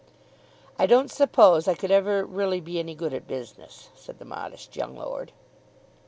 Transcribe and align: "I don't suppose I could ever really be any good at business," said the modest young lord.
"I 0.79 0.87
don't 0.87 1.11
suppose 1.11 1.67
I 1.67 1.75
could 1.75 1.91
ever 1.91 2.25
really 2.25 2.59
be 2.59 2.79
any 2.79 2.95
good 2.95 3.13
at 3.13 3.27
business," 3.27 3.89
said 3.93 4.17
the 4.17 4.25
modest 4.25 4.75
young 4.75 4.95
lord. 4.97 5.31